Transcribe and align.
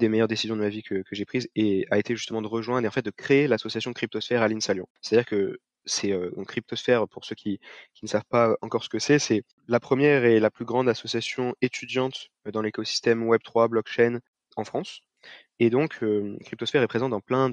des 0.00 0.08
meilleures 0.08 0.28
décisions 0.28 0.56
de 0.56 0.62
ma 0.62 0.68
vie 0.68 0.82
que, 0.82 1.02
j'ai 1.12 1.24
prises 1.24 1.48
et 1.54 1.86
a 1.90 1.98
été 1.98 2.16
justement 2.16 2.42
de 2.42 2.48
rejoindre 2.48 2.84
et 2.84 2.88
en 2.88 2.90
fait 2.90 3.04
de 3.04 3.10
créer 3.10 3.46
l'association 3.46 3.92
Cryptosphère 3.92 4.42
à 4.42 4.48
l'INSA 4.48 4.74
Lyon. 4.74 4.88
C'est-à-dire 5.00 5.26
que 5.26 5.60
c'est 5.84 6.12
euh, 6.12 6.30
Cryptosphère, 6.46 7.08
pour 7.08 7.24
ceux 7.24 7.34
qui, 7.34 7.60
qui, 7.94 8.04
ne 8.04 8.08
savent 8.08 8.24
pas 8.28 8.56
encore 8.60 8.84
ce 8.84 8.88
que 8.88 8.98
c'est, 8.98 9.18
c'est 9.18 9.44
la 9.68 9.80
première 9.80 10.24
et 10.24 10.40
la 10.40 10.50
plus 10.50 10.64
grande 10.64 10.88
association 10.88 11.54
étudiante 11.62 12.28
dans 12.52 12.62
l'écosystème 12.62 13.24
Web3 13.24 13.68
blockchain 13.68 14.20
en 14.56 14.64
France. 14.64 15.02
Et 15.62 15.68
donc, 15.68 16.02
euh, 16.02 16.38
Cryptosphère 16.40 16.82
est 16.82 16.86
présent 16.86 17.10
dans 17.10 17.20
plein 17.20 17.50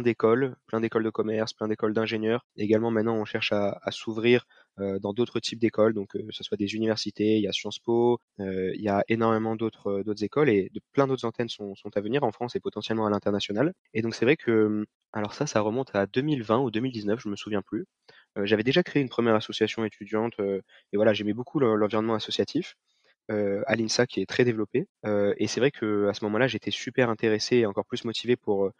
d'écoles, 0.00 0.56
plein 0.66 0.80
d'écoles 0.80 1.04
de 1.04 1.10
commerce, 1.10 1.52
plein 1.52 1.68
d'écoles 1.68 1.92
d'ingénieurs. 1.92 2.46
Également, 2.56 2.90
maintenant, 2.90 3.16
on 3.16 3.26
cherche 3.26 3.52
à, 3.52 3.78
s'ouvrir 3.90 4.46
euh, 4.80 4.98
dans 4.98 5.12
d'autres 5.12 5.38
types 5.38 5.58
d'écoles, 5.58 5.92
donc 5.92 6.16
euh, 6.16 6.22
que 6.26 6.34
ce 6.34 6.42
soit 6.42 6.56
des 6.56 6.74
universités, 6.74 7.36
il 7.36 7.42
y 7.42 7.46
a 7.46 7.52
Sciences 7.52 7.80
Po, 7.80 8.18
il 8.38 8.80
y 8.80 8.88
a 8.88 9.04
énormément 9.08 9.56
d'autres 9.56 10.02
écoles 10.22 10.48
et 10.48 10.70
de, 10.72 10.80
plein 10.92 11.06
d'autres 11.06 11.26
antennes 11.26 11.50
sont, 11.50 11.74
à 11.94 12.00
venir 12.00 12.22
en 12.24 12.32
France 12.32 12.56
et 12.56 12.60
potentiellement 12.60 13.04
à 13.04 13.10
l'international. 13.10 13.74
Et 13.92 14.00
donc, 14.00 14.14
c'est 14.14 14.24
vrai 14.24 14.36
que, 14.36 14.86
alors 15.12 15.34
ça, 15.34 15.46
ça 15.46 15.60
remonte 15.60 15.94
à 15.94 16.06
2020 16.06 16.60
ou 16.60 16.70
2019, 16.70 17.20
je 17.20 17.28
me 17.28 17.36
souviens 17.36 17.62
plus. 17.62 17.84
J'avais 18.42 18.62
déjà 18.62 18.82
créé 18.82 19.02
une 19.02 19.08
première 19.10 19.34
association 19.34 19.84
étudiante 19.84 20.34
et 20.40 20.96
voilà, 20.96 21.12
j'aimais 21.12 21.34
beaucoup 21.34 21.58
l'environnement 21.58 22.14
associatif 22.14 22.76
euh, 23.30 23.62
à 23.66 23.76
l'INSA 23.76 24.06
qui 24.06 24.20
est 24.20 24.26
très 24.26 24.44
développé. 24.44 24.86
Euh, 25.06 25.34
et 25.38 25.46
c'est 25.46 25.60
vrai 25.60 25.70
que 25.70 26.08
à 26.08 26.14
ce 26.14 26.24
moment-là, 26.24 26.46
j'étais 26.46 26.70
super 26.70 27.10
intéressé 27.10 27.56
et 27.58 27.66
encore 27.66 27.86
plus 27.86 28.04
motivé 28.04 28.36
pour 28.36 28.70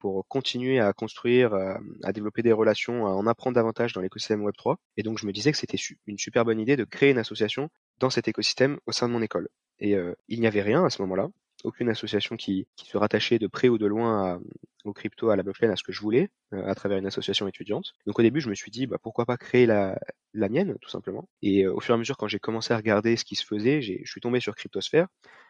pour 0.00 0.26
continuer 0.28 0.80
à 0.80 0.92
construire, 0.92 1.54
à, 1.54 2.12
développer 2.12 2.42
des 2.42 2.52
relations, 2.52 3.06
à 3.06 3.10
en 3.10 3.26
apprendre 3.26 3.54
davantage 3.54 3.94
dans 3.94 4.02
l'écosystème 4.02 4.44
Web3. 4.46 4.76
Et 4.98 5.02
donc, 5.02 5.18
je 5.18 5.26
me 5.26 5.32
disais 5.32 5.50
que 5.50 5.56
c'était 5.56 5.78
une 6.06 6.18
super 6.18 6.44
bonne 6.44 6.60
idée 6.60 6.76
de 6.76 6.84
créer 6.84 7.10
une 7.10 7.16
association 7.16 7.70
dans 8.00 8.10
cet 8.10 8.28
écosystème 8.28 8.78
au 8.84 8.92
sein 8.92 9.08
de 9.08 9.14
mon 9.14 9.22
école. 9.22 9.48
Et 9.78 9.96
euh, 9.96 10.14
il 10.28 10.40
n'y 10.40 10.46
avait 10.46 10.60
rien 10.60 10.84
à 10.84 10.90
ce 10.90 11.00
moment-là 11.00 11.28
aucune 11.64 11.88
association 11.88 12.36
qui, 12.36 12.68
qui 12.76 12.86
se 12.86 12.96
rattachait 12.96 13.38
de 13.38 13.46
près 13.46 13.68
ou 13.68 13.78
de 13.78 13.86
loin 13.86 14.34
à, 14.34 14.38
au 14.84 14.92
crypto, 14.92 15.30
à 15.30 15.36
la 15.36 15.42
blockchain, 15.42 15.70
à 15.70 15.76
ce 15.76 15.82
que 15.82 15.92
je 15.92 16.00
voulais, 16.00 16.28
euh, 16.52 16.66
à 16.66 16.74
travers 16.74 16.98
une 16.98 17.06
association 17.06 17.48
étudiante. 17.48 17.94
Donc 18.06 18.18
au 18.18 18.22
début, 18.22 18.40
je 18.40 18.50
me 18.50 18.54
suis 18.54 18.70
dit, 18.70 18.86
bah, 18.86 18.98
pourquoi 19.02 19.24
pas 19.24 19.36
créer 19.36 19.66
la, 19.66 19.98
la 20.34 20.48
mienne, 20.48 20.76
tout 20.80 20.90
simplement. 20.90 21.28
Et 21.42 21.64
euh, 21.64 21.72
au 21.74 21.80
fur 21.80 21.94
et 21.94 21.96
à 21.96 21.98
mesure, 21.98 22.16
quand 22.16 22.28
j'ai 22.28 22.38
commencé 22.38 22.74
à 22.74 22.76
regarder 22.76 23.16
ce 23.16 23.24
qui 23.24 23.36
se 23.36 23.44
faisait, 23.46 23.80
je 23.82 24.04
suis 24.04 24.20
tombé 24.20 24.40
sur 24.40 24.54
Cryptosphère, 24.54 25.06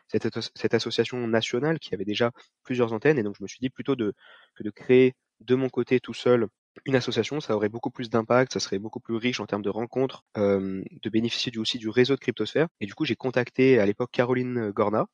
cette, 0.09 0.29
cette, 0.55 0.75
association 0.75 1.27
nationale 1.27 1.79
qui 1.79 1.95
avait 1.95 2.05
déjà 2.05 2.31
plusieurs 2.63 2.93
antennes. 2.93 3.19
Et 3.19 3.23
donc 3.23 3.37
je 3.39 3.43
me 3.43 3.49
suis 3.49 3.59
dit 3.61 3.71
plutôt 3.71 3.97
de, 3.97 4.15
que 4.55 4.63
de 4.63 4.71
créer 4.71 5.15
de 5.41 5.55
mon 5.55 5.69
côté 5.69 6.01
tout 6.01 6.15
seul 6.15 6.49
une 6.85 6.97
association, 6.97 7.41
ça 7.41 7.55
aurait 7.57 7.69
beaucoup 7.69 7.91
plus 7.91 8.11
d'impact, 8.11 8.53
ça 8.53 8.61
serait 8.61 8.79
beaucoup 8.79 9.01
plus 9.01 9.17
riche 9.17 9.41
en 9.41 9.47
termes 9.47 9.63
de 9.63 9.71
rencontres, 9.71 10.25
euh, 10.37 10.83
de 11.03 11.11
bénéficier 11.11 11.53
aussi 11.59 11.79
du 11.79 11.89
réseau 11.89 12.15
de 12.15 12.21
Cryptosphère. 12.21 12.69
Et 12.81 12.87
du 12.87 12.95
coup, 12.95 13.05
j'ai 13.05 13.17
contacté 13.17 13.79
à 13.79 13.87
l'époque 13.87 14.11
Caroline 14.13 14.71
Gorna, 14.71 15.07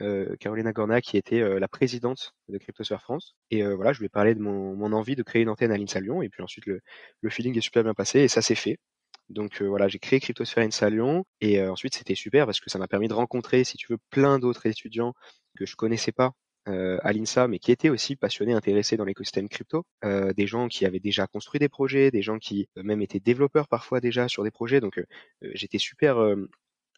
euh, 0.00 0.34
Carolina 0.40 0.72
Gorna, 0.72 1.00
qui 1.00 1.16
était 1.16 1.40
euh, 1.40 1.58
la 1.60 1.68
présidente 1.68 2.34
de 2.48 2.58
Cryptosphère 2.58 3.02
France. 3.02 3.34
Et 3.50 3.62
voilà, 3.62 3.92
je 3.92 3.98
lui 4.00 4.06
ai 4.06 4.08
parlé 4.08 4.34
de 4.34 4.40
mon, 4.40 4.92
envie 4.92 5.16
de 5.16 5.22
créer 5.22 5.42
une 5.42 5.50
antenne 5.50 5.72
à 5.72 5.76
l'INSA 5.76 6.00
Lyon. 6.00 6.22
Et 6.22 6.28
puis 6.28 6.42
ensuite, 6.42 6.66
le, 6.66 6.80
feeling 7.30 7.56
est 7.58 7.60
super 7.60 7.84
bien 7.84 7.94
passé 7.94 8.20
et 8.20 8.28
ça 8.28 8.42
s'est 8.42 8.54
fait. 8.54 8.78
Donc 9.32 9.62
voilà, 9.62 9.88
j'ai 9.88 9.98
créé 9.98 10.20
Cryptosphère 10.20 10.64
INSA 10.64 10.90
Lyon 10.90 11.24
et 11.40 11.62
ensuite 11.62 11.94
c'était 11.94 12.14
super 12.14 12.46
parce 12.46 12.60
que 12.60 12.70
ça 12.70 12.78
m'a 12.78 12.88
permis 12.88 13.08
de 13.08 13.14
rencontrer, 13.14 13.64
si 13.64 13.76
tu 13.76 13.92
veux, 13.92 13.98
plein 14.10 14.38
d'autres 14.38 14.66
étudiants 14.66 15.14
que 15.56 15.66
je 15.66 15.76
connaissais 15.76 16.12
pas 16.12 16.32
à 16.66 17.12
l'INSA, 17.12 17.48
mais 17.48 17.58
qui 17.58 17.72
étaient 17.72 17.88
aussi 17.88 18.14
passionnés, 18.14 18.52
intéressés 18.52 18.96
dans 18.96 19.04
l'écosystème 19.04 19.48
crypto, 19.48 19.84
des 20.04 20.46
gens 20.46 20.68
qui 20.68 20.86
avaient 20.86 21.00
déjà 21.00 21.26
construit 21.26 21.58
des 21.58 21.68
projets, 21.68 22.10
des 22.10 22.22
gens 22.22 22.38
qui 22.38 22.68
même 22.76 23.02
étaient 23.02 23.20
développeurs 23.20 23.68
parfois 23.68 24.00
déjà 24.00 24.28
sur 24.28 24.44
des 24.44 24.50
projets. 24.52 24.80
Donc 24.80 25.02
j'étais 25.40 25.78
super 25.78 26.18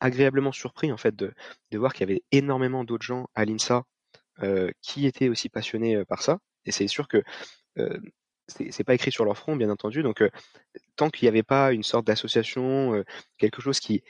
agréablement 0.00 0.52
surpris 0.52 0.92
en 0.92 0.96
fait 0.96 1.14
de, 1.16 1.32
voir 1.72 1.92
qu'il 1.92 2.08
y 2.08 2.10
avait 2.10 2.22
énormément 2.32 2.84
d'autres 2.84 3.06
gens 3.06 3.26
à 3.34 3.44
l'INSA 3.44 3.84
euh, 4.42 4.70
qui 4.82 5.06
étaient 5.06 5.28
aussi 5.28 5.48
passionnés 5.48 5.96
euh, 5.96 6.04
par 6.04 6.22
ça. 6.22 6.38
Et 6.66 6.72
c'est 6.72 6.88
sûr 6.88 7.08
que 7.08 7.22
euh, 7.78 7.98
c'est 8.48 8.84
pas 8.84 8.94
écrit 8.94 9.12
sur 9.12 9.24
leur 9.24 9.36
front, 9.36 9.56
bien 9.56 9.70
entendu. 9.70 10.02
Donc, 10.02 10.22
tant 10.96 11.10
qu'il 11.10 11.26
n'y 11.26 11.28
avait 11.28 11.42
pas 11.42 11.72
une 11.72 11.82
sorte 11.82 12.06
d'association, 12.06 13.02
quelque 13.38 13.62
chose 13.62 13.80
qui, 13.80 14.02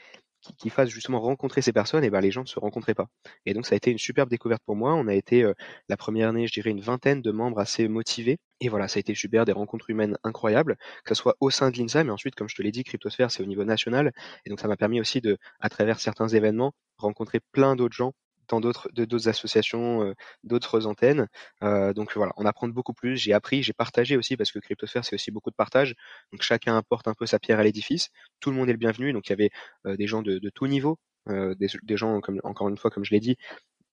qui, 0.57 0.69
fasse 0.69 0.89
justement 0.89 1.19
rencontrer 1.19 1.61
ces 1.61 1.73
personnes, 1.73 2.03
et 2.03 2.09
ben 2.09 2.21
les 2.21 2.31
gens 2.31 2.41
ne 2.41 2.47
se 2.47 2.59
rencontraient 2.59 2.93
pas. 2.93 3.07
Et 3.45 3.53
donc 3.53 3.65
ça 3.65 3.73
a 3.73 3.77
été 3.77 3.91
une 3.91 3.97
superbe 3.97 4.29
découverte 4.29 4.61
pour 4.65 4.75
moi. 4.75 4.93
On 4.93 5.07
a 5.07 5.13
été 5.13 5.49
la 5.89 5.97
première 5.97 6.29
année, 6.29 6.47
je 6.47 6.53
dirais, 6.53 6.69
une 6.69 6.81
vingtaine 6.81 7.21
de 7.21 7.31
membres 7.31 7.59
assez 7.59 7.87
motivés. 7.87 8.37
Et 8.61 8.69
voilà, 8.69 8.87
ça 8.87 8.97
a 8.97 9.01
été 9.01 9.15
super, 9.15 9.45
des 9.45 9.51
rencontres 9.51 9.89
humaines 9.89 10.17
incroyables, 10.23 10.77
que 11.03 11.15
ce 11.15 11.21
soit 11.21 11.35
au 11.39 11.49
sein 11.49 11.71
de 11.71 11.77
l'INSA, 11.77 12.03
mais 12.03 12.11
ensuite, 12.11 12.35
comme 12.35 12.49
je 12.49 12.55
te 12.55 12.61
l'ai 12.61 12.71
dit, 12.71 12.83
Cryptosphère, 12.83 13.31
c'est 13.31 13.43
au 13.43 13.47
niveau 13.47 13.63
national. 13.63 14.11
Et 14.45 14.49
donc 14.49 14.59
ça 14.59 14.67
m'a 14.67 14.77
permis 14.77 14.99
aussi 14.99 15.21
de, 15.21 15.37
à 15.59 15.69
travers 15.69 15.99
certains 15.99 16.27
événements, 16.27 16.73
rencontrer 16.97 17.39
plein 17.51 17.75
d'autres 17.75 17.95
gens 17.95 18.13
dans 18.49 18.59
d'autres 18.59 18.89
d'autres 18.93 19.29
associations, 19.29 20.13
d'autres 20.43 20.85
antennes. 20.85 21.27
Donc 21.61 22.15
voilà, 22.15 22.33
on 22.37 22.45
apprend 22.45 22.67
beaucoup 22.67 22.93
plus. 22.93 23.17
J'ai 23.17 23.33
appris, 23.33 23.63
j'ai 23.63 23.73
partagé 23.73 24.17
aussi 24.17 24.37
parce 24.37 24.51
que 24.51 24.59
Cryptosphère 24.59 25.05
c'est 25.05 25.15
aussi 25.15 25.31
beaucoup 25.31 25.49
de 25.49 25.55
partage. 25.55 25.95
Donc 26.31 26.41
chacun 26.41 26.77
apporte 26.77 27.07
un 27.07 27.13
peu 27.13 27.25
sa 27.25 27.39
pierre 27.39 27.59
à 27.59 27.63
l'édifice. 27.63 28.09
Tout 28.39 28.51
le 28.51 28.57
monde 28.57 28.69
est 28.69 28.73
le 28.73 28.77
bienvenu. 28.77 29.13
Donc 29.13 29.27
il 29.27 29.31
y 29.31 29.33
avait 29.33 29.51
des 29.97 30.07
gens 30.07 30.21
de, 30.21 30.49
tout 30.49 30.67
niveau, 30.67 30.97
des, 31.27 31.97
gens 31.97 32.19
encore 32.43 32.69
une 32.69 32.77
fois 32.77 32.91
comme 32.91 33.05
je 33.05 33.11
l'ai 33.11 33.19
dit, 33.19 33.37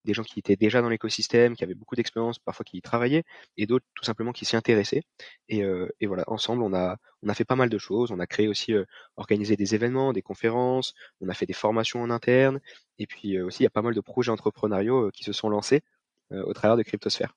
des 0.04 0.14
gens 0.14 0.22
qui 0.22 0.38
étaient 0.38 0.56
déjà 0.56 0.82
dans 0.82 0.88
l'écosystème, 0.88 1.54
qui 1.56 1.64
avaient 1.64 1.74
beaucoup 1.74 1.94
d'expérience, 1.96 2.38
parfois 2.38 2.64
qui 2.64 2.78
y 2.78 2.82
travaillaient, 2.82 3.24
et 3.56 3.66
d'autres 3.66 3.86
tout 3.94 4.04
simplement 4.04 4.32
qui 4.32 4.44
s'y 4.44 4.56
intéressaient. 4.56 5.02
Et, 5.48 5.62
euh, 5.62 5.88
voilà, 6.02 6.24
ensemble, 6.26 6.62
on 6.62 6.72
a, 6.74 6.96
on 7.22 7.28
a 7.28 7.34
fait 7.34 7.44
pas 7.44 7.56
mal 7.56 7.68
de 7.68 7.78
choses. 7.78 8.10
On 8.12 8.18
a 8.20 8.26
créé 8.26 8.48
aussi, 8.48 8.72
euh, 8.74 8.84
organisé 9.16 9.56
des 9.56 9.74
événements, 9.74 10.12
des 10.12 10.22
conférences, 10.22 10.94
on 11.20 11.28
a 11.28 11.34
fait 11.34 11.46
des 11.46 11.52
formations 11.52 12.02
en 12.02 12.10
interne, 12.10 12.60
et 12.98 13.06
puis 13.06 13.36
euh, 13.36 13.46
aussi, 13.46 13.62
il 13.62 13.64
y 13.64 13.66
a 13.66 13.70
pas 13.70 13.82
mal 13.82 13.94
de 13.94 14.00
projets 14.00 14.30
entrepreneuriaux 14.32 15.10
qui 15.12 15.24
se 15.24 15.32
sont 15.32 15.48
lancés 15.48 15.82
au 16.30 16.54
travers 16.54 16.76
de 16.78 16.82
Cryptosphère. 16.82 17.34